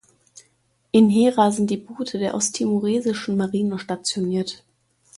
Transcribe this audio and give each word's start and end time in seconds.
In 0.89 1.11
Hera 1.11 1.51
sind 1.51 1.69
die 1.69 1.77
Boote 1.77 2.17
der 2.17 2.33
osttimoresischen 2.33 3.37
Marine 3.37 3.77
stationiert. 3.77 4.63